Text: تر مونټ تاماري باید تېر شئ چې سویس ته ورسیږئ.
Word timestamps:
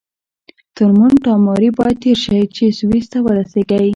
تر 0.75 0.89
مونټ 0.97 1.15
تاماري 1.25 1.69
باید 1.77 1.97
تېر 2.03 2.17
شئ 2.25 2.43
چې 2.55 2.65
سویس 2.79 3.05
ته 3.11 3.17
ورسیږئ. 3.25 3.89